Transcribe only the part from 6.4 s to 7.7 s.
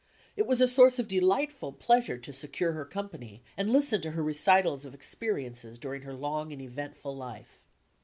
and eventful life.